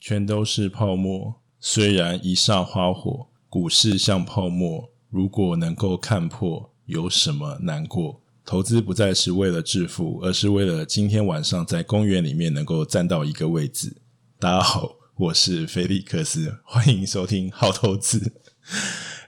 [0.00, 1.34] 全都是泡沫。
[1.60, 4.88] 虽然一刹花火，股市像泡沫。
[5.10, 8.20] 如果能够看破，有什么难过？
[8.46, 13.94] 投资不再是为了致富，而是为了今天晚上在公园里面能够站到一个位置。
[14.38, 18.32] 大家好，我是菲利克斯，欢迎收听好投资。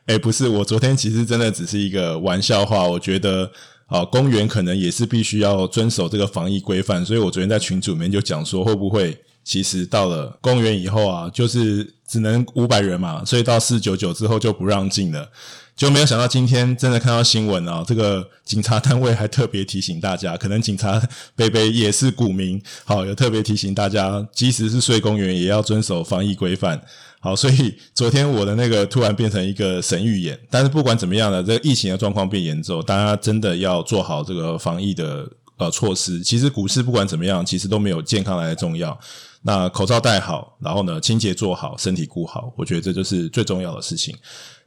[0.07, 2.89] 诶， 不是，我昨天其实真的只是一个玩笑话。
[2.89, 3.53] 我觉得
[3.87, 9.23] 啊，公园可能也是必须要遵守这个防疫规范，所以我昨天在群组里面就讲说，会不会？
[9.45, 15.31] 其实到了公园以后啊，就是只能五百人嘛，所以到四九九之后就不让进了。
[15.75, 21.03] 就没有想到今天真的看到新闻啊，这个警察单位还特别提醒大家，可能警察
[21.35, 26.81] 贝贝也是股民，好，有特别提醒大家，即使是睡公园也要遵守防疫规范。
[27.21, 30.39] 好，所以昨天我的那个突然变成一个神预言。
[30.51, 36.21] 但是不管怎么样呢，这个疫情的状况变严重，大家真的要做好这个防疫的呃措施。
[36.23, 38.97] 其实股市不管怎么样，其实都没有健康来的重要。
[39.43, 44.17] 那口罩戴好，然后呢，清洁做好，身体顾好，我觉得这就是最重要的事情。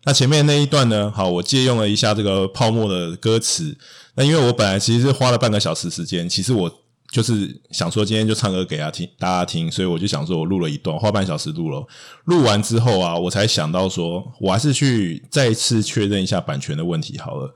[0.03, 3.75] 那前面那一段呢，好，我借用了一下这个泡沫的歌词。
[4.15, 6.71] 那因为我本来其实是花了半个小时时间，其实我
[7.09, 11.85] 就是想说今天就唱歌给大家听，大家听，所以我就想说我录了一段，花半小时录了。
[12.25, 17.55] 录完之后啊，我才想到说，我还是去再次确认一下版权的问题好了。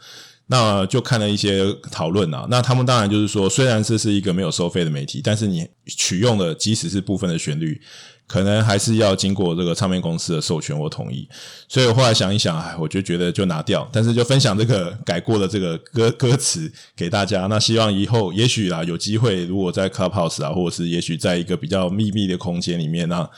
[0.52, 7.80] 那就看了一些讨论啊，那他们当然就是说，虽然这是一个没有收费的媒体，但是你取用的即使是部分的旋律，
[8.26, 11.30] 可能还是要经过这个唱片公司的授权或同意。
[11.68, 17.46] 所以我后来想一想，哎，我就觉得就拿掉，但是就分享这个改过的这个歌歌词给大家。
[17.46, 23.30] 那希望以后也许啊，有机会如果在 Clubhouse 啊，或者是也许在一个比较秘密的空间里面，那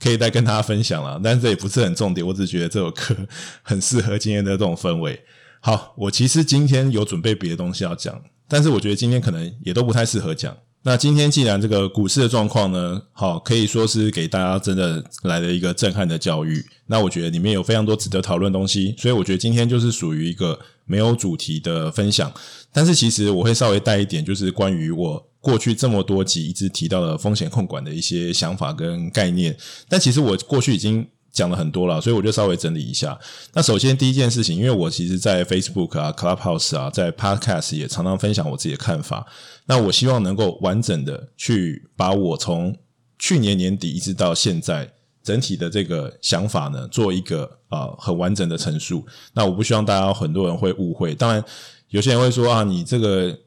[0.00, 1.20] 可以再跟大家分享了。
[1.22, 3.14] 但是这也不是很重点，我只觉得这首歌
[3.62, 5.20] 很适合今天的这种氛围。
[5.66, 10.56] 好，我其实今天有准备别的东西要讲，但是我觉得今天可能也都不太适合讲。
[10.84, 16.64] 那今天既然这个股市的状况呢，好，可以说是给大家真的来了一个震撼的教育。
[16.86, 22.32] 那我觉得里面有非常多值得讨论的东西，所以我觉得今天就是属于一个没有主题的分享。
[22.72, 29.56] 但是其实我会稍微带一点，就是关于我过去这么多集一直提到的风险控管的一些想法跟概念。
[29.88, 31.08] 但其实我过去已经。
[31.36, 33.16] 讲了很多了，所以我就稍微整理一下。
[33.52, 39.26] 那首先第一件事情，因为我其实，在 Facebook 啊、Clubhouse 啊，在 Podcast 也常常分享我自己的看法。
[39.66, 42.74] 那我希望能够完整的去把我从
[43.18, 44.90] 去年年底一直到现在
[45.22, 49.04] 整体的这个想法呢，做一个啊、呃、很完整的陈述。
[49.34, 51.14] 那我不希望大家很多人会误会。
[51.14, 51.44] 当然，
[51.90, 53.38] 有些人会说啊，你这个。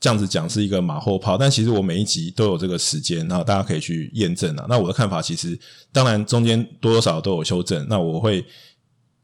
[0.00, 4.64] 这样子讲是一个马后炮，但其实我每一集都有这个时间，然后大家可以去验证啊。
[4.68, 5.58] 那我的看法其实，
[5.92, 7.84] 当然中间多多少少都有修正。
[7.88, 8.44] 那我会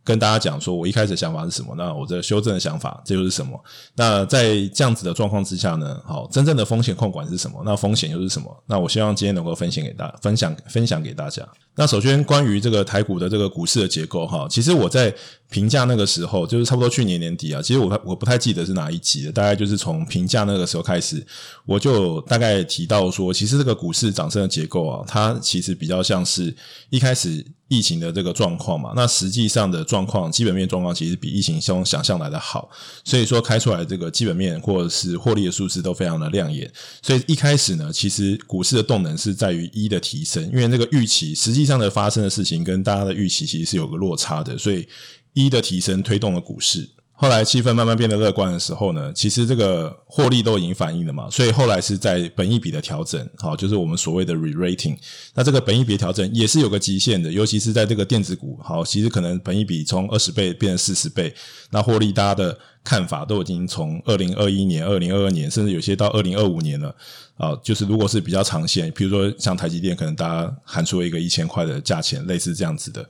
[0.04, 1.74] 跟大家讲说，我一开始的想法是什么？
[1.76, 3.58] 那我这修正的想法这就是什么？
[3.94, 7.62] 那在这样子的状况之下呢，好，真正的风险控管是什么？
[7.64, 8.64] 那风险又是什么？
[8.66, 11.42] 那我希望今天能够分享给大，分享分享给大家。
[11.76, 15.12] 那首先关于这个台股的这个股市的结构哈，其实我在
[15.50, 21.26] 评价那个时候，就是差不多去年年底啊，其实我我不太记得是哪一集了，大概就是从评价那个时候开始，
[21.64, 26.54] 我就大概提到说，其实这个股市涨升的结构啊，它其实比较像是
[26.90, 32.70] 一开始疫情的这个状况嘛，那实际上的状况，基本面状况其实比疫情中想象来的好，
[33.04, 36.70] 所以说开出来这个基本面或者是获利的数字都非常的亮眼，
[37.02, 41.64] 所以一开始呢，其实股市的动能是在于一的提升，因为那个预期实际。
[41.64, 44.86] 实际上的发生的事情跟大家的预期其实是有个落差的，所以
[45.32, 46.86] 一的提升推动了股市。
[47.24, 54.94] 后来气氛慢慢变得乐观的时候呢，其实这个获利都已经反映了嘛，所以后来是在本益比的调整，好，就是我们所谓的 re-rating。
[55.32, 61.34] 那这个本益比调整也是有个极限的，尤其是在这个电子股，好，其实可能本益比从二十倍变成四十倍，
[61.70, 66.94] 那获利大家的看法都已经从二零二一年、二零二二年，甚至有些到二零二五年了，
[67.38, 73.08] 啊，就是如果是比较长线，比如说像台积电，可能大家喊出了一个一千块的价钱，类似这样子的，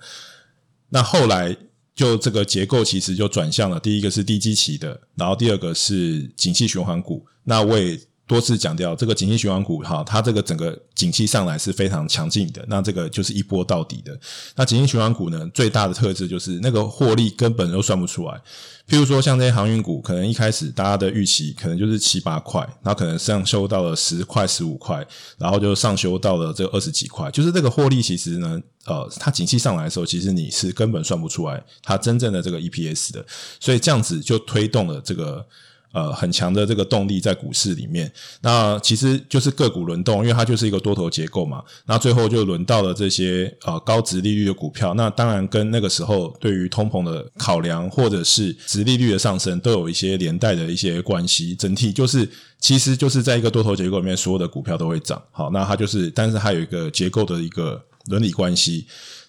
[0.90, 1.56] 那后来。
[1.94, 7.24] 就这个结构其实就转向了，第一个是低基期的，然后第二个是景气循环股。
[7.44, 14.18] 那为多次强调，这个景气循环股哈，它这个整个景气上来是非常强劲的，那这个就是一波到底的。
[14.56, 18.40] 那景气循环股呢，最大的特质就是那个获利根本都算不出来。
[18.88, 25.06] 譬如说，像这些航运股，可能一开始大家的预期可能就是七八块，然后可能上修到了十块、十五块，
[25.36, 27.30] 然后就上修到了这二十几块。
[27.30, 33.24] 就是这个获利，其实呢，呃，它景气上来的时候，其实你是根本算不出来它真正的这个 EPS 的，
[33.60, 35.46] 所以这样子就推动了这个。
[35.94, 38.12] 呃，很强的这个动力在股市里面，
[38.42, 41.62] 那其实就是个股轮动，因为它就是一个多头结构嘛。
[41.86, 51.54] 那最后就轮到了这些呃高殖利率的股票，那当然跟那个时候对于通膨的考量，或者是殖利率的上升，都有一些连带的一些关系。
[51.54, 55.22] 整体就是，其实就是在一个多头结构里面，所有的股票都会涨。
[55.30, 58.86] 好，那它就是，但是它有一个结构的一个伦理关系。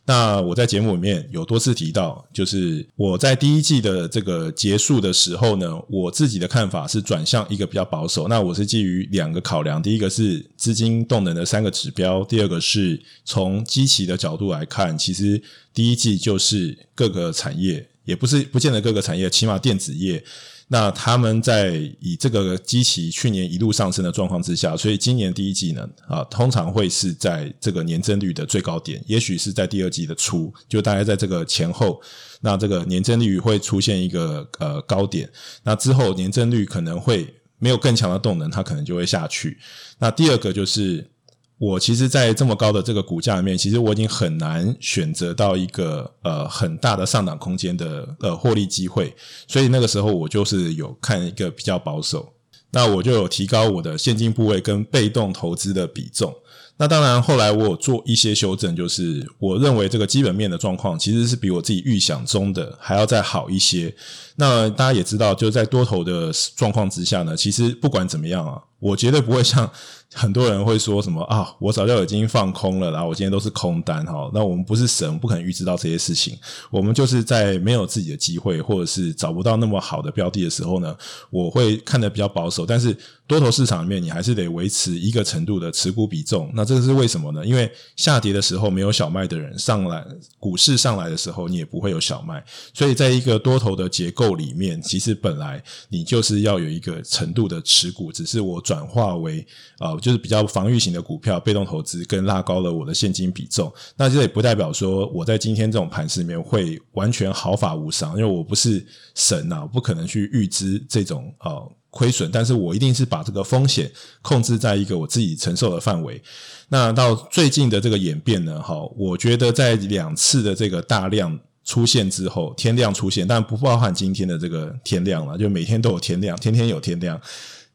[0.07, 8.27] 那我在节目里面有多次提到，就是我在第一季的这个结束的时候呢，我自己的看法是转向一个比较保守。
[8.27, 15.41] 那我是基于两个考量，第一个是资金动能的三个指标，第二个是从基期的角度来看，其实
[15.73, 20.23] 第一季就是各个产业，也不是不见得各个产业，起码电子业。
[20.67, 32.01] 那他们在以这个基期去年一路上升的状况之下，所以今年第一季呢，啊，通常会是在这个年增率的最高点，也许是在第二季的初，就大概在这个前后，
[32.41, 35.29] 那这个年增率会出现一个呃高点，
[35.63, 39.57] 那之后年增率可能会没有更强的动能，它可能就会下去。
[39.99, 41.11] 那第二个就是。
[41.57, 49.15] 我其实，在这么高的这个股价里面，其实我已经很难选择到一个呃很大的上涨空间的呃获利机会，
[49.47, 52.33] 所以那个时候我就是有看一个比较保守，
[52.71, 56.35] 那我就有提高我的现金部位跟被动投资的比重。
[56.77, 63.95] 那当然，后来我有做一些修正，就是我认为这个基本面的状况其实是比我自己预想中的还要再好一些。
[64.35, 69.69] 那大家也知道，就在多头的状况之下呢，其实不管怎么样啊，我绝对不会像。
[70.13, 71.53] 很多人会说什么啊？
[71.59, 74.31] 我早就已经放空了，然后我今天都是空单哈。
[74.33, 76.37] 那我们不是神，不可能预知到这些事情。
[76.69, 80.95] 我们就是在没有自己的机会，或者是找不到那么好的标的的时候呢，
[81.29, 82.65] 我会看得比较保守。
[82.65, 82.95] 但是
[83.27, 86.49] 多头市场里面，你还是得维持一个程度的持股比重。
[86.53, 87.45] 那这个是为什么呢？
[87.45, 90.05] 因为下跌的时候没有小麦的人，上来
[90.39, 92.41] 股市上来的时候，你也不会有小麦。
[92.73, 99.45] 所以在一个多头的结构里面，其实本来你就是要有一个程度的持股，只是我转化为
[99.77, 99.91] 啊。
[99.91, 103.73] 呃就是比较防御型的股票，被动投资跟拉高了我的现金比重。
[103.97, 108.85] 那这也不代表说我在今天这种盘势里面会完全毫发无伤，因为我不是
[109.15, 112.29] 神呐、啊，我不可能去预知这种呃亏损。
[112.31, 116.21] 但是我一定是把这个风险控制在一个我自己承受的范围。
[116.69, 127.19] 那到最近的这个演变呢，哈，我觉得在两次的这个大量出现之后，天亮出现，但不包含今天的这个天亮了，就每天都有天亮，天天有天亮。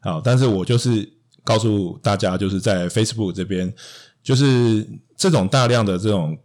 [0.00, 1.06] 好，但是我就是。
[1.42, 3.72] 告诉大家，就是在 Facebook 这边，
[4.22, 6.38] 就是这种大量的这种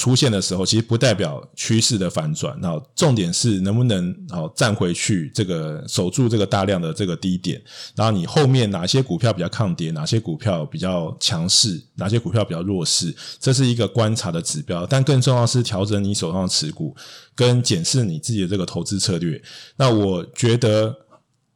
[0.00, 2.58] 出现的时候，其实不代表趋势的反转。
[2.58, 7.60] 然后重点是能不能好站回去，这个守住这个大量的这个低点。
[7.94, 14.86] 然后你后面哪些股票比较抗跌，哪些股票比较强势，哪些股票比较弱势，这是一个观察的指标。
[14.86, 16.96] 但更重要是调整你手上的持股，
[17.34, 19.42] 跟检视你自己的这个投资策略。
[19.76, 20.96] 那我觉得。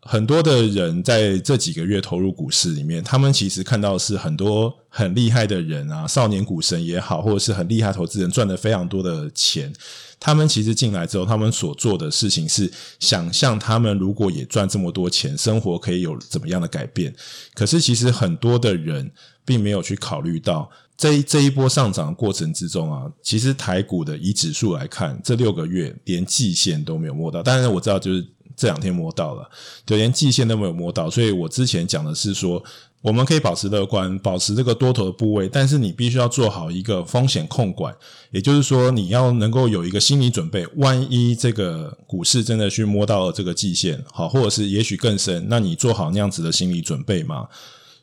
[0.06, 9.72] 很多的人在这几个月投入股市里面，他们其实看到的是很多很厉害的人啊，少年股神也好，或者是很厉害投资人赚了非常多的钱。
[10.20, 12.70] 他们其实进来之后，他们所做的事情是
[13.00, 17.14] 想象他们如果也赚这么多钱，生活可以有怎么样的改变。
[17.54, 19.10] 可是其实很多的人
[19.44, 27.42] 并没有去考虑到，这一这一波上涨过程之中啊，其实台股的以指数来看，这六个月连季线都没有摸到。
[27.42, 28.26] 当然我知道就是。
[28.56, 29.48] 这两天摸到了，
[29.84, 32.62] 就连季线都没有摸到，所以我之前讲的是说，
[33.02, 37.94] 我们可以保持乐观，保持这个多头的部位，但是你必须要做好一个风险控管，
[38.30, 47.48] 也就是说，你要能够有一个心理准备，万一这个股市真的去摸到了这个季线，好，或者是也许更深，那你做好那样子的心理准备吗？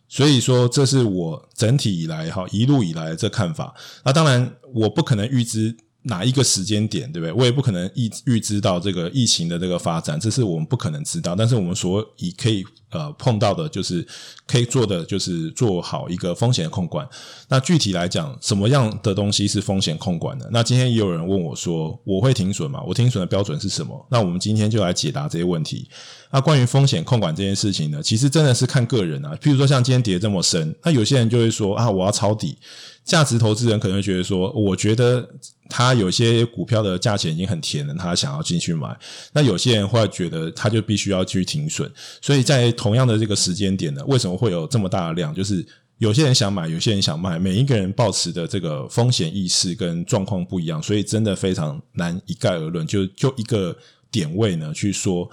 [0.07, 3.73] 所以说，这是我整体以来哈一路以来的这看法。
[4.03, 5.77] 那当然，我不可能预知。
[6.03, 7.31] 哪一个时间点，对不对？
[7.31, 11.35] 我也不可能预预知到这个疫情的这个发展，这是我们不可能知道。
[11.35, 14.05] 但是我们所以可以呃碰到的，就是
[14.47, 17.07] 可以做的，就是做好一个风险控管。
[17.47, 20.49] 那具体来讲，什么样的东西是风险控管的？
[20.51, 22.81] 那今天也有人问我说，我会停损吗？
[22.87, 24.07] 我停损的标准是什么？
[24.09, 25.87] 那我们今天就来解答这些问题。
[26.31, 29.37] 那关于风险控管这件事情呢，其实真的是看个人啊。
[29.41, 32.57] 譬如说像今天跌这么深，那有些人就会说啊，我要抄底。
[33.03, 35.27] 价值投资人可能会觉得说，我觉得
[35.71, 38.93] 他有些股票的价钱已经很甜了，他想要进去买。
[39.31, 41.89] 那有些人会觉得他就必须要去停损。
[42.21, 45.33] 所以在同样的这个时间点呢，为什么会有这么大的量？
[45.33, 45.65] 就是
[45.99, 52.85] 有些人想买，有些人想卖，每一个人抱持的这个风险意识跟状况不一样，所以真的非常难一概而论。
[52.85, 53.73] 就就一个
[54.11, 55.29] 点位呢去说。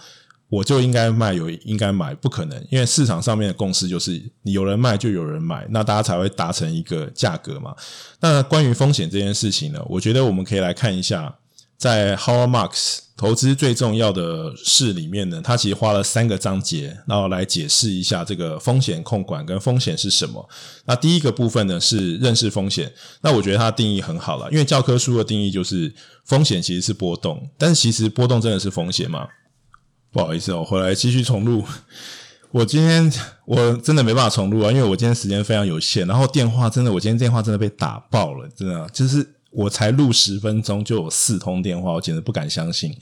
[0.48, 7.74] 我就应该卖，有应该买，不可能，因为市场上面的共识就是，你有人卖就有人买，那大家才会达成一个价格嘛。
[8.20, 11.36] 那关于风险这件事情呢，我觉得我们可以来看一下，
[11.76, 20.48] 在 Howard Marks 投资最重要的事里面呢，他其实花了三个章节，然后来解释一下这个风险控管跟风险是什么。
[20.86, 22.90] 那第一个部分呢是认识风险，
[23.20, 25.92] 那我觉得它定义很好了，因为教科书的定义就是
[26.24, 29.28] 风险其实是波动，但是其实波动真的是风险吗？
[30.10, 31.64] 不好意思哦，回来继续重录。
[32.50, 33.12] 我今天
[33.44, 42.96] 我真的没办法重录啊，因为我今天时间非常有限，然后电话真的，我今天电话真的被打爆了，真的就是我才录十分钟就有四通电话，我简直不敢相信。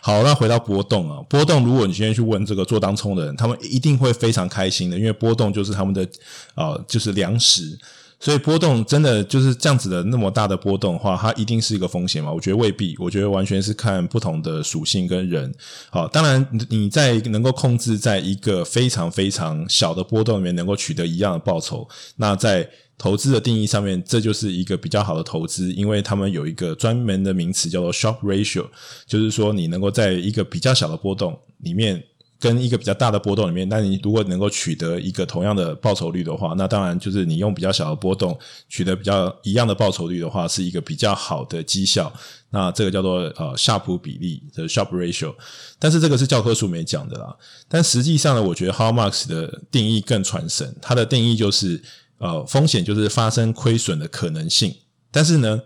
[0.00, 6.08] 好，那回到波动啊，波动，如果你今天去问这个做当冲的人，他们一定会非常开心的，因为波动就是他们的
[6.54, 7.78] 啊、就是粮食。
[8.18, 12.32] 所以波动真的就是这样子的那么大的波动的话，它一定是一个风险吗？
[12.32, 15.54] 我觉得未必，我觉得完全是看不同的属性跟人。
[15.90, 28.66] 好，当然你在能够控制在一个非常非常小的波动里面能够取得一样的报酬，那在投资的定义上面，这就是一个比较好的投资，因为他们有一个专门的名词叫做 Sharpe ratio，
[29.06, 32.02] 就是说你能够在一个比较小的波动里面。
[32.46, 38.38] 跟一个比较大的波动里面，那你如果能够取得一个同样的报酬率的话，那当然就是你用比较小的波动
[38.68, 42.12] 取得比较一样的报酬率的话，是一个比较好的绩效。
[42.50, 45.34] 那这个叫做呃夏普比例的 sharp ratio，
[45.80, 47.36] 但是这个是教科书没讲的啦。
[47.66, 51.82] 但实际上呢，我觉得 Howard Marks 的定义更传神，它的定义就是
[52.18, 54.72] 呃风险就是发生亏损的可能性，
[55.10, 55.60] 但是呢。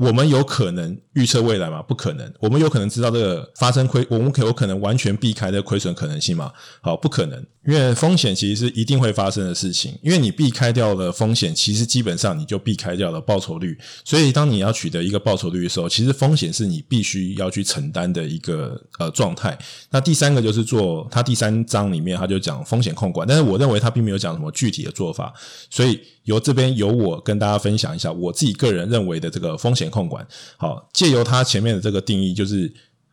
[0.00, 1.82] 我们有可能预测未来吗？
[1.82, 2.32] 不可能。
[2.40, 6.50] 我们有可能知道这个发生亏，我们可有可能完全避开这个亏损可能性吗？
[6.80, 9.98] 好，不可能，因为风险其实是一定会发生的事情。
[10.02, 13.78] 因为你避开掉了风险，其实基本上你就避开掉了报酬率。
[14.04, 19.58] 所以，当你要取得一个报酬率的时候，其实风险是你必须要去承担的一个呃状态。
[19.90, 25.32] 那第三个就是做它第三章里面他就讲风险控管，但是我认为他并没有讲什么具体的做法，
[25.68, 26.00] 所以。
[26.24, 30.24] 由这边由我跟大家分享一下我自己个人认为的这个风险控管。
[30.58, 32.72] 好，借由它前面的这个定义，就是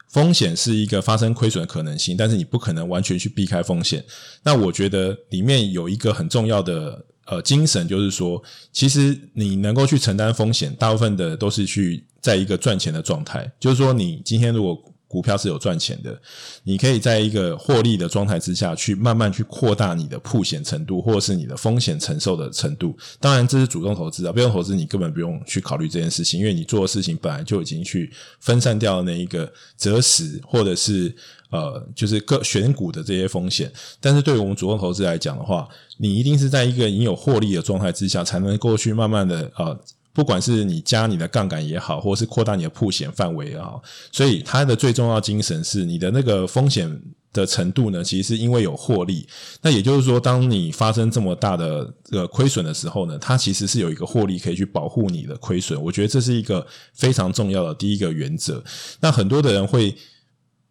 [0.09, 4.03] 风险是一个发生亏损的可能性，但是你不可能完全去避开风险。
[4.43, 13.51] 那我觉得里面有一个很重要的呃精神，就是说，其实你能够去承担风险，大部分的都是去在一个赚钱的状态。
[13.59, 16.19] 就是说，你今天如果股票是有赚钱的，
[16.63, 22.93] 你可以在一个获利的状态之下去慢慢去扩大你的铺险程度，或者是你的风险承受的程度。
[23.19, 28.11] 当然，这是主动投资啊，被动投资你根本不用去考虑这件事情，因为你做的事情本来就已经去
[28.41, 31.15] 分散掉那一个择时或者是
[31.51, 33.71] 呃，就是各选股的这些风险。
[34.01, 39.79] 但是，对于我们主动投资来讲的话，你一定是在一个已有获利的状态之下，才能够去慢慢的呃。
[40.17, 43.79] 不管是你加你的杠杆也好，或是扩大你的铺险范围也好，
[44.11, 46.89] 所以它的最重要精神是你的那个风险
[47.31, 49.27] 的程度呢，其实是因为有获利。
[49.61, 55.79] 那也就是说，当你发生这么大的这个亏损的时候呢，它其实是有一个获利可以去保护你的亏损。
[55.79, 58.63] 我觉得这是一个非常重要的第一个原则。
[58.99, 59.95] 那很多的人会。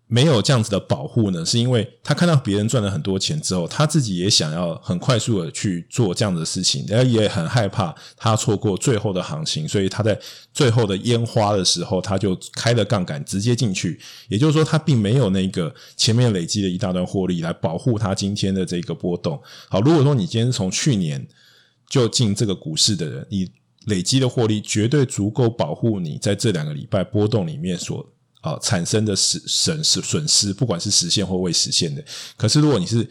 [0.08, 10.16] 没有这样子的保护呢，是因为他看到别人赚了很多钱之后，他自己也想要很快速的去做这样的事情，然后也很害怕他错过最后的行情，所以他在
[10.54, 14.00] 最后的烟花的时候，他就开了杠杆直接进去。
[14.28, 19.42] 也就是说，他并没有那个前面累积的一大段获利来保护他今天的这个波动。
[19.68, 21.26] 好，如果说你今天从去年
[21.88, 23.50] 就进这个股市的人，你
[23.86, 28.08] 累积的获利绝对足够保护你在这两个礼拜波动里面所。
[28.46, 32.04] 啊，产生的损损失损失，不管是实现或未实现的。
[32.36, 33.04] 可是，如果你是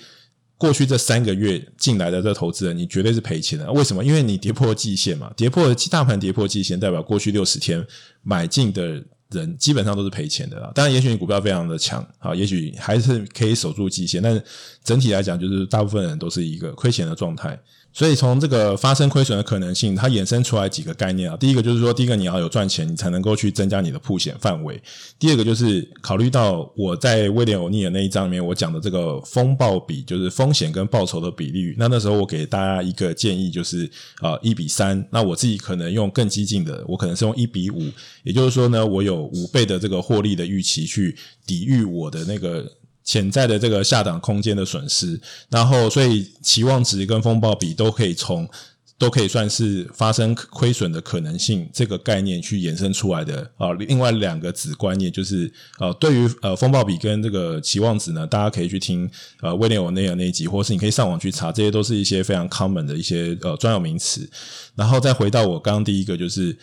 [0.57, 3.69] 过去这三个月进来的这投资人，你绝对是赔钱的。
[3.73, 4.01] 为什么？
[4.01, 7.85] 因为你跌破季线嘛，跌破大盘跌破季线，代表过去六十天
[8.23, 10.71] 买进的人基本上都是赔钱的啦。
[10.73, 14.41] 当然，也许你股票非常的强，啊，也许还是可以守住季线，但是
[14.85, 17.59] 整体来讲，就是大部分人都是一个亏钱的状态。
[17.95, 21.37] 所以从这个发生亏损的可能性，它衍生出来几个概念啊。
[21.37, 24.77] 第一个就是说，第一个你要有赚钱，你才能够去增加你的铺险范围。
[25.17, 31.73] 第二个就是考虑到我在威廉欧尼尔那一章里面我讲的这个风暴比，就是风险跟报酬的比例。
[31.77, 35.07] 那那时候我给大家一个建议，就是啊一比三。
[35.09, 37.81] 那我自己可能用更激进的，我可能是用一比五。
[38.23, 41.15] 也就是说呢，我有五倍的这个获利的预期去
[41.47, 42.69] 抵御我的那个。
[43.05, 48.49] 潜在的这个下档空间的损失，然后所以期望值跟风暴比都可以从
[48.97, 53.73] 都可以算是发生亏损的可能性这个概念去衍生出来的啊。
[53.73, 59.07] 另外两个子观念就是呃，对于呃风暴比跟这个期望值呢，大家可以去听
[59.41, 64.27] 呃威廉欧内尔那一集，或是你可以上网去查，这些都是一些非常 common 的一些呃专有名词。
[64.75, 66.57] 然后再回到我刚刚第一个就是。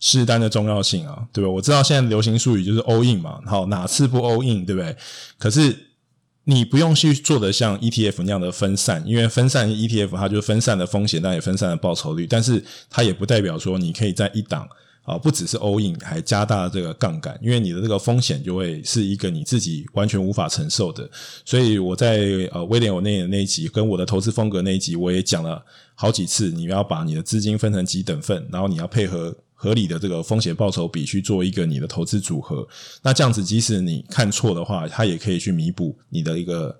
[0.00, 1.50] 试单的重要性啊，对吧？
[1.50, 4.96] 我知道现在流行术语就是 all in 嘛，好，哪次不 all in，对不对？
[5.38, 5.76] 可是
[6.44, 14.66] 你不用去做的像 ETF 那样的分散，因为分散 ETF 它就分散了风险，但也分散了报酬率，但是它也不代表说你可以在一档
[15.02, 21.06] 啊，不只是 all in，还加大了这个杠杆，因为你的这个风险就会是一个你自己完全无法承受的。
[21.44, 25.62] 所以我在呃威廉欧内尔那一集跟我的投资风格那一集，我也讲了
[25.94, 29.36] 好几次，你要把你的资金分成几等份，然后你要配合。
[29.62, 32.66] 合理的这个风险报酬比去做一个你的投资组合，
[33.02, 36.74] 那这样子即使你看错的话，它也可以去弥补你的一个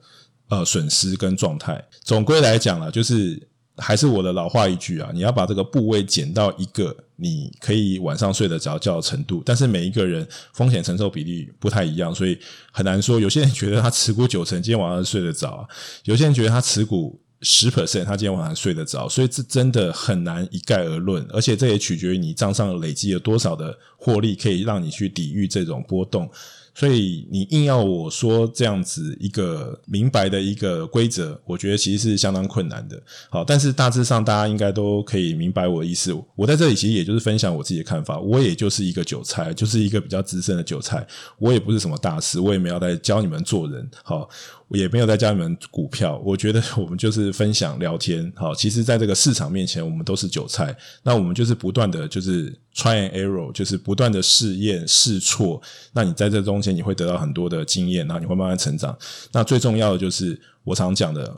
[0.49, 1.85] 呃损失跟状态。
[2.03, 3.39] 总归来讲啦，就是
[3.77, 9.43] 还是我的老话一句啊，你要把这个部位减到一个你可以晚上睡得着觉的程度。
[9.45, 12.39] 但是每一个人风险承受比例不太一样，所以
[12.73, 13.21] 很难说。
[13.21, 15.69] 有些人觉得他持股九成，今天晚上睡得着；
[16.05, 17.21] 有些人觉得他持股。
[17.43, 26.31] 十 percent，他今天晚上睡得着，所以这真的很难一概而论，而且这也取决于你账上累积了多少的获利，可以让你去抵御这种波动。
[26.75, 33.01] 所以你硬要我说这样子一个明白的一个规则，我觉得其实是相当困难的。
[33.29, 36.15] 好，但是大致上大家应该都可以明白我的意思。
[36.35, 41.07] 我在这里其实也就是分享我自己的看法，我也就是一个韭菜，就是一个比较资深的韭菜。
[41.39, 43.89] 我也不是什么大师，我也没有在教你们做人。
[44.03, 44.29] 好。
[44.71, 50.73] 也没有在教你们股票，我觉得我们就是分享聊天，好，其实在这个市场面前，我们都是韭菜，
[51.03, 55.61] 那我们就是不断的就是 try and error，就是不断的试验试错，
[55.93, 58.97] 那你在这中间你会得到很多的经验，然后你会慢慢成长。
[59.33, 61.37] 那最重要的就是我常讲的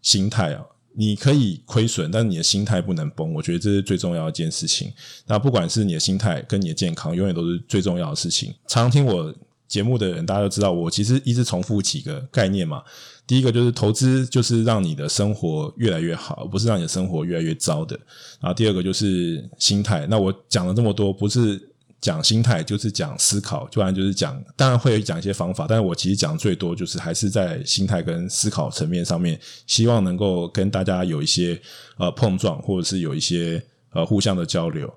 [0.00, 0.64] 心态啊，
[0.94, 4.92] 你可以亏损，但你的心态不能崩，我觉得这是最重要的一件事情。
[5.26, 8.54] 那不管是你的心态跟你的健康，永远都是最重要的事情。
[8.68, 9.34] 常听我
[9.68, 12.82] 节目的人，大家都知道，我其实一直重复几个概念嘛。
[13.26, 17.98] 第一个就是投资，就是让你的生活越来越好，不是让你的生活越来越糟的。
[18.40, 20.06] 然后第二个就是心态。
[20.08, 21.60] 那我讲了这么多，不是
[22.00, 31.60] 讲心态，就是讲思考，不然就是讲，当然会讲一些方法，但是我其实讲最多就是还是在心态跟思考层面上面，希望能够跟大家有一些
[31.96, 34.88] 呃碰撞，或者是有一些呃互相的交流。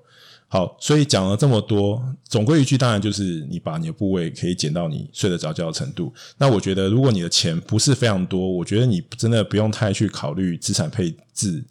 [0.52, 6.12] 好，所以讲了这么多，总归一句，当然就是你把你的部位可以减到你睡得着觉的程度。
[6.38, 11.64] 那我觉得，如果你的钱不是非常多，我觉得你真的不用太去考虑资产配置，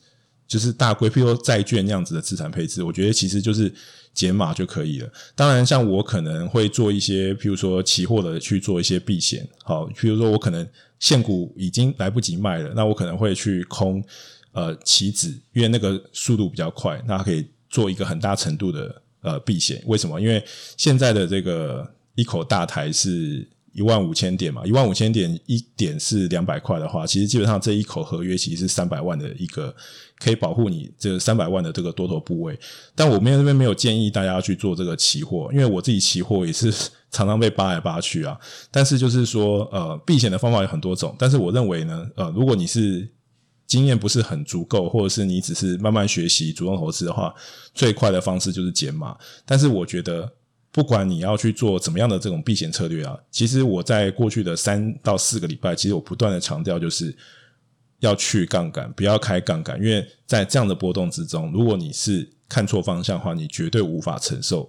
[0.47, 2.81] 就是大规，譬如说债券那样子的资产配置。
[2.81, 3.69] 我觉得其实就是
[4.13, 5.09] 减码就可以了。
[5.35, 9.45] 当然，像我可能会做一些，譬如说期货的去做一些避险。
[9.61, 10.65] 好，譬如说我可能
[10.99, 14.01] 现股已经来不及卖了，那我可能会去空
[14.53, 17.45] 呃期指，因为那个速度比较快，那可以。
[17.69, 20.19] 做一个很大程度的呃避险，为什么？
[20.19, 20.43] 因为
[20.77, 29.73] 现在的这个一口大台是一万五千点嘛，一万五千点一点是两百块的话，其实基本上这一口合约其实是三百万的一个
[30.17, 32.59] 可以保护你这三百万的这个多头部位。
[32.95, 36.71] 但我们这边没有建议大家去做这个期货，因为我自己期货也是
[37.11, 38.37] 常常被扒来扒去啊。
[38.71, 43.07] 但是就是说呃避险的方法有很多种，但是我认为呢呃如果你是
[43.69, 47.33] 经验不是很足够，或者是你只是慢慢学习主动投资的话，
[47.73, 49.15] 最快的方式就是减码。
[49.45, 50.29] 但是我觉得，
[50.71, 57.15] 不管你要去做怎么样的这种避险策略啊，其实我在过去的三到四个礼拜，其实我不断的强调，就是
[57.99, 64.67] 要去杠杆，不要开杠杆，因为在这样的波动之中，如果你是看错方向的话，你绝对无法承受。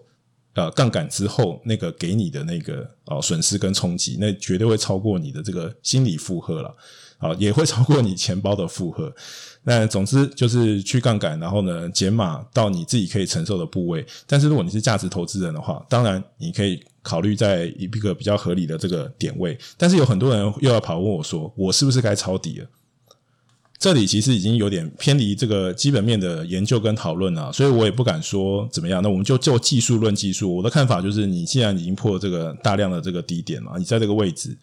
[0.55, 6.77] 呃，杠杆之后那个给你的那个哦损失跟冲击，那绝对会超过你的这个心理负荷了。
[7.21, 9.15] 好，也会超过你钱包的负荷。
[9.63, 14.05] 那总之就是去杠杆，然后呢减码到你自己可以承受的部位。
[14.27, 19.59] 但是如果你是价值投资人的话，当然你可以考虑在一个比较合理的这个点位。
[19.77, 22.67] 但是有很多人又要跑问我说，我是不是该抄底了？
[23.79, 29.03] 这里其实已经有点偏离这个基本面的研究跟讨论了，所以我也不敢说怎么样。
[29.03, 30.57] 那我们就就技术论技术。
[30.57, 34.57] 我的看法就是，你既然已经破这个大量的这个低点嘛，你在这个位置。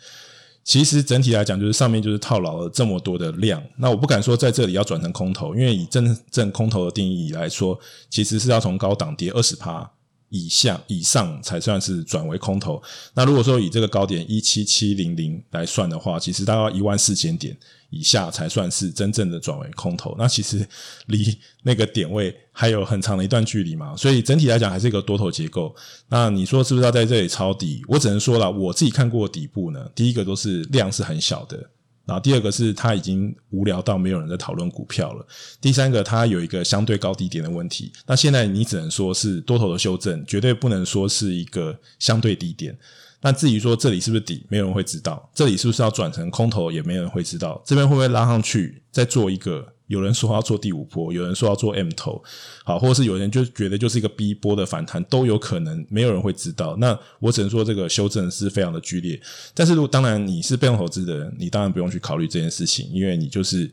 [0.67, 3.63] 其实整体来讲，就是上面就是套牢了这么多的量。
[3.77, 9.89] 那我不敢说在这里要转成空头，因为以真正空头的定义来说，其实是要从高档跌二十趴
[10.29, 12.81] 以下以上才算是转为空头。
[13.13, 17.57] 那如果说以这个高点一七七零零来算的话，其实大概一万四千点。
[17.89, 20.67] 以下才算是真正的转为空头，那其实
[21.05, 25.73] 离那个点位还有很长的一段距离嘛，所以整体来讲还是一个多头结构。
[26.09, 27.81] 那你说是不是要在这里抄底？
[27.87, 31.69] 我只能说了，我自己看过底部呢，第一个都是量是很小的，
[32.07, 35.27] 然后第二个是它已经无聊到没有人在讨论股票了，
[35.59, 37.91] 第三个它有一个相对高低点的问题。
[38.05, 42.75] 那现在你只能说是多头的修正，绝对不能说是一个相对低点。
[43.19, 47.61] 那至于说这里是不是底，没有人会知道；这里是不是要转成空头，也没有人会知道。
[47.65, 49.73] 这边会不会拉上去，再做一个？
[49.87, 52.23] 有人说要做第五波，有人说要做 M 头，
[52.63, 56.75] 好，或者是有人就觉得就是一个 B 波的反弹，都有可能，没有人会知道。
[56.77, 59.19] 那我只能说这个修正是非常的剧烈。
[59.53, 63.71] 但是如果当然你是被动投资的人，你当然不用去考虑这件事情，因为你就是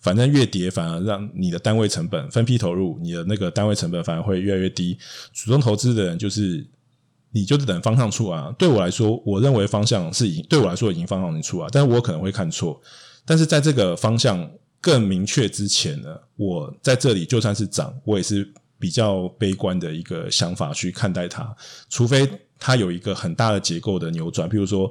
[0.00, 4.98] 反正越跌，反而让你的单位成本分批投入，你的那个单位成本反而会越来越低。
[5.32, 6.66] 主动投资的人就是。
[7.34, 8.54] 你就是等方向出啊！
[8.58, 12.78] 对我来说，我认为方向是已经对我来说已经方向已经出啊，但是我可能会看错。
[13.24, 14.46] 但是在这个方向
[14.82, 21.56] 更明确之前呢，我在这里就算是涨，我也是比较悲观的一个想法去看待它。
[21.88, 24.90] 除非它有一个很大的结构的扭转，譬如说，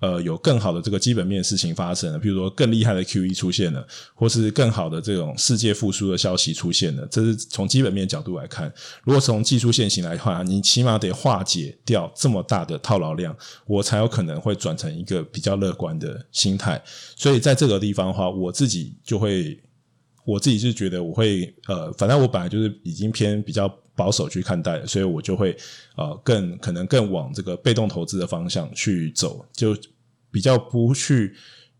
[0.00, 8.72] 呃有更好的这个基本面事情发生了，比如说更厉害的 QE 出现了，或是更好的这种世界复苏的消息出现了，这是从基本面角度来看。
[9.04, 13.36] 如果从技术线型来看，你起码得化解掉这么大的套牢量，
[13.66, 16.82] 我才有可能会转成一个比较乐观的心态。
[17.16, 19.58] 所以在这个地方的话，我自己就会。
[20.24, 25.56] 我自己是觉得我会呃，反正我本来就是已经偏比较保守去看待，所以我就会
[25.96, 29.76] 呃更可能更往这个被动投资的方向去走，就
[30.30, 31.34] 比较不去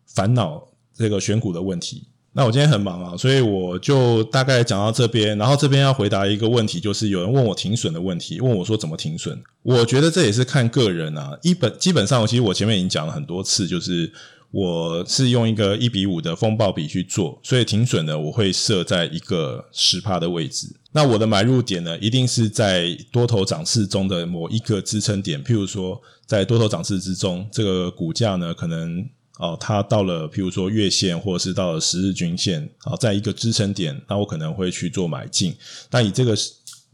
[0.07, 2.09] 烦恼这个选股的问题。
[2.33, 9.41] 那我今天很忙啊，所以我就大概讲到这边，然后这边要回答一个问题，就是有人问我停损的问题，问我说怎么停损？
[9.63, 14.13] 我觉得这也是看个人啊，一本基本上，其实我前面已经讲了很多次，就是。
[14.53, 20.75] 我是用一个一比五的风暴比去做，所以停损呢，我会设在一个十趴的位置。
[20.91, 25.41] 那我的买入点呢，一定是在多头涨势中的某一个支撑点。
[25.45, 29.09] 譬如说，在多头涨势之中，这个股价呢，可能
[29.39, 35.55] 哦，它到了譬如说月线，或者是到了十日均线，好，在一个支撑点，那我可能会去做买进。
[35.93, 36.37] 那以这个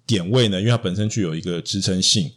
[0.06, 2.30] 点位呢，因为它本身具有一个支撑性，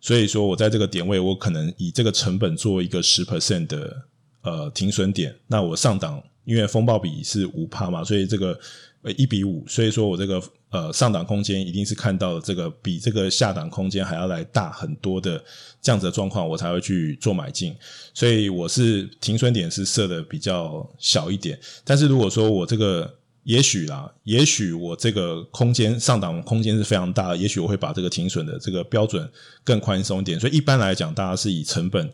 [0.00, 4.02] 所以说我在这个点位，我可能以这个成本做一个十 percent 的。
[4.42, 8.58] 呃，停损点，那我上档，因为风暴比是五趴嘛，所以这个
[9.02, 15.44] 呃一比五，所以说我这个呃上档空间一定是看到这个比这个下档空间还要来大很多的
[15.82, 17.76] 这样子的状况，我才会去做买进。
[18.14, 29.30] 所以我是停损点是设的比较小一点，但是如果说我这个也许啦，也许我这个空间上档空间是非常大的，也许我会把这个停损的这个标准
[29.62, 30.40] 更宽松一点。
[30.40, 32.10] 所以一般来讲，大家是以成本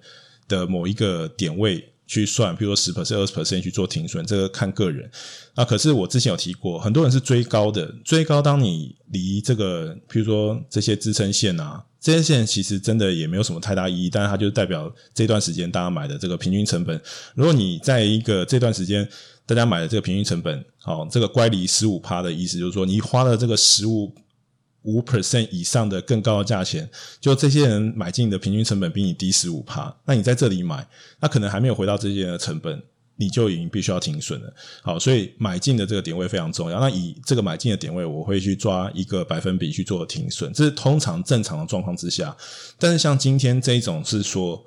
[0.48, 1.88] 的某一个点位。
[2.06, 5.10] 去算，比如说十 percent、二十 percent 去做停损，这个看个人。
[5.54, 8.40] 啊，可是我之前有提过，很多人是追高的，追高。
[8.40, 17.00] 当你离这个，譬如说这些支撑线啊，这些线其实真的也没有什么太大意义，但是它就代表这段时间大家买的这个平均成本。
[17.34, 19.08] 如果你在一个这段时间
[19.44, 24.14] 大家买的这个平均成本，好，这个乖离十五趴的意思就是说，你花了这个十五。
[24.86, 26.88] 五 percent 以上的更高的价钱，
[27.20, 30.86] 就这些人买进的平均成本比你低十五趴，那你在这里买，
[31.20, 32.80] 那可能还没有回到这些人的成本，
[33.16, 34.54] 你就已经必须要停损了。
[34.82, 36.78] 好，所以买进的这个点位非常重要。
[36.78, 42.36] 那以这个买进的点位，我会去抓一个百分比去做停损，这是通常正常的状况之下。
[42.78, 44.64] 但是像今天这一种是说，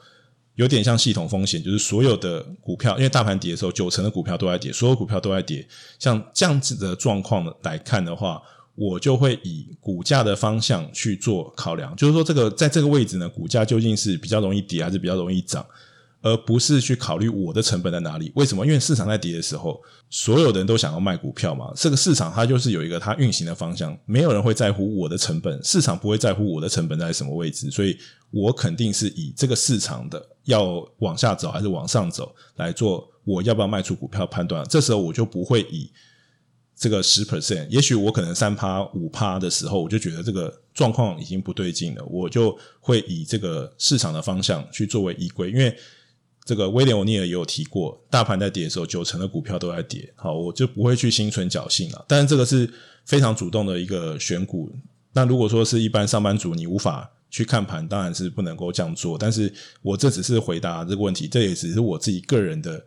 [0.56, 5.66] 有点像系统风险，就是所有的股票，因为大盘跌的时候，九成的股票都在跌，所有股票都在跌。
[5.98, 8.42] 像这样子的状况来看的话。
[8.80, 15.66] 我就会以股价的方向去做考量，就是说，这个在这个位置呢，股价究竟是比较容易跌还是比较容易涨，
[16.22, 18.32] 而不是去考虑我的成本在哪里。
[18.36, 18.66] 为什么？
[18.66, 21.74] 因为市场在跌的时候，所有的人都想要卖股票嘛。
[21.76, 27.98] 这个市场它就是有一个它运行的方向，没有人会在乎我的成本，市场不会在乎我的成本在什么位置，所以
[28.32, 34.66] 我肯定是以这个市场的要往下走还是往上走来做我要不要卖出股票判断。
[34.70, 35.92] 这时候我就不会以。
[36.80, 45.52] 这个十 percent，也许我可能三趴五趴的时候，我就觉得这个状况已经不对劲了，我就会以这个市场的方向去作为依归。
[45.52, 45.76] 因为
[46.46, 52.06] 这个威廉欧尼尔也有提过，大盘在跌的时候，九成的股票都在跌，好，我就不会去心存侥幸了。
[52.08, 52.72] 但是这个是
[53.04, 54.72] 非常主动的一个选股。
[55.12, 59.18] 那如果说是一般上班族，你无法去看盘，当然是不能够这样做。
[59.18, 62.86] 但是我这只是回答这个问题，这也只是我自己个人的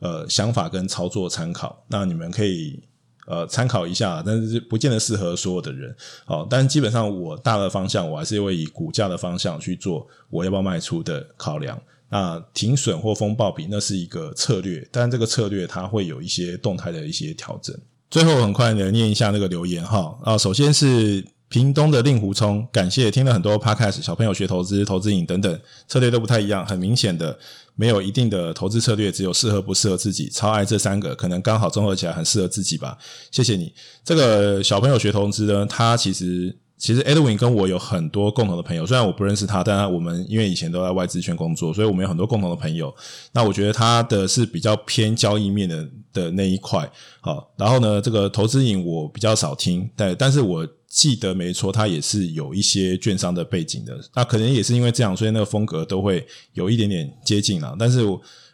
[0.00, 1.84] 呃想法跟操作参考。
[1.88, 2.82] 那你们可以。
[3.26, 5.94] 呃，参考一下，但是不见得适合所有的人。
[6.24, 11.80] 好，但基本上我大的方向，我还是会以股价的方向去做我要不要卖出的考量。
[12.10, 17.76] 那停损或风暴比，那是一个策略，但这个策略它会有一些动态的一些调整。
[18.10, 20.16] 最后，很快的念一下那个留言哈。
[20.22, 21.24] 啊，首先是。
[21.46, 27.38] 屏东的令狐冲，感谢听了很多 podcast，小朋友学投资、投资影等等，策略都不太一样，很明显的
[27.76, 30.28] 没有一定的投资策略，只有适合不适合自己。
[30.28, 32.96] 超爱这三个，可能刚好综合起来很适合自己吧。
[33.30, 33.72] 谢谢你，
[34.04, 42.94] 这个小朋友学投资呢，他其实其实 Edwin 跟我有很多共同的朋友，虽然我不认识他，但我们因为以前都在外资圈工作，所以我们有很多共同的朋友。
[43.32, 50.66] 那我觉得他的是比较偏交易面的的那一块，好，然后呢，这个投资瘾我比较少听，但但是我。
[50.94, 57.74] 记得没错，他也是有一些券商的背景的，那可能也是因为这样，所以那个风格都会有一点点接近了。
[57.76, 57.98] 但是，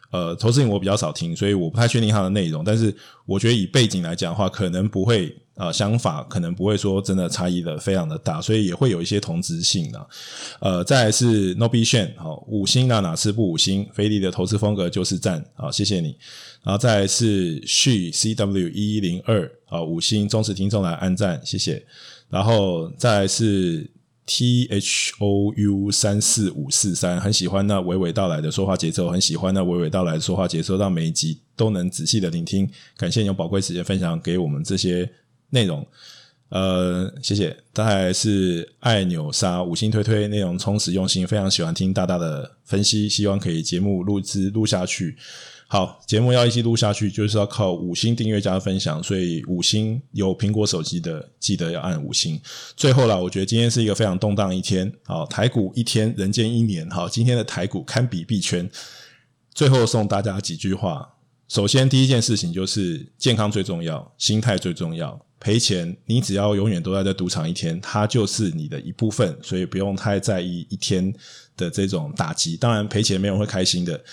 [0.09, 2.63] 呃，投资瘾我比较少听，所以我不太确定它的内容。
[2.63, 2.93] 但是，
[3.27, 10.07] 我觉得以背景来讲的话，可能不会，呃，想法可能不会说真的差异的非常的大，所以也会有一些同质性的。
[10.61, 13.87] 呃，再来是 Nobby Shen 好，五星那哪次不五星？
[13.93, 16.17] 菲利的投资风格就是赞，好，谢谢你。
[16.63, 21.85] 然后再来是 She CW 一一零二，好，五星忠实听众来按赞，谢谢。
[22.31, 23.87] 然后再来是
[24.25, 32.69] T H O U 三四五四三，很喜欢那娓娓道来的说话节奏，很喜欢那娓娓道来的说话节奏，让每一集都能仔细的聆听。
[32.95, 35.11] 感谢你用宝贵时间分享给我们这些
[35.49, 35.85] 内容，
[36.49, 37.55] 呃，谢谢。
[37.73, 45.17] 大概是爱纽莎五星推推，内容充实用心，非常喜欢听大大的分析，希望可以节目录制录下去。
[45.71, 52.37] 好，节目要一直录下去，就是要靠五星订阅加分享，所以五星有苹果手机的记得要按五星。
[52.75, 58.69] 最后啦，我觉得今天是一个非常动荡一天，好，台股一天人间一年，好，今天的台股堪比币圈。
[59.53, 61.07] 最后送大家几句话，
[61.47, 65.25] 首先第一件事情就是健康最重要，心态最重要。
[65.39, 71.13] 赔钱，你只要永远都在这赌场一天，它就是你的一部分，所以不用太在意一天
[71.55, 72.57] 的这种打击。
[72.57, 74.03] 当然赔钱没有人会开心的。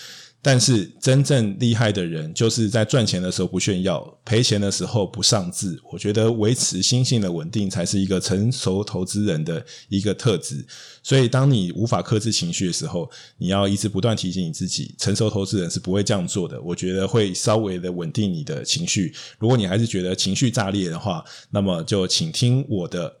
[0.41, 5.77] 但是真正厉害的人，就是在赚钱的时候不炫耀，赔钱的时候不上志。
[5.91, 10.65] 我觉得维持心性的稳定，才是一个成熟投资人的一个特质。
[11.03, 16.61] 所以，当你无法克制情绪的时候，你要一直不断提醒你自己，成熟投资人是不会这样做的。
[16.61, 19.13] 我觉得会稍微的稳定你的情绪。
[19.39, 23.17] 如果你还是觉得情绪炸裂的话，那么就请听我的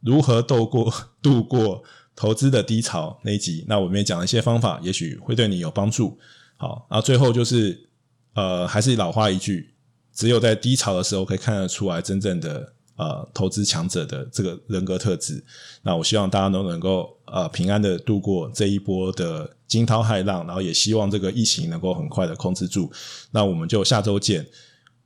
[0.00, 1.82] 如何 度过度过。
[2.20, 6.18] 投资的低潮那一集，那我们也讲了一些方法，也许会对你有帮助。
[6.58, 7.88] 好，然后最后就是，
[8.34, 9.70] 呃，还是老话一句，
[10.12, 15.42] 只有在低潮的时候可以看得出来真正的呃投资强者的这个人格特质。
[15.80, 22.92] 那我希望大家都能够呃平安的度过这一波的惊涛骇浪，然后也希望这个疫情能够很快的控制住。
[23.30, 24.46] 那我们就下周见。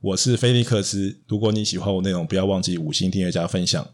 [0.01, 3.87] 我是菲利克斯，如果你喜欢我内容，不要忘记五星订阅加分享。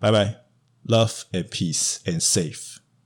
[0.00, 0.43] 拜拜。
[0.86, 2.73] Love and peace and safe.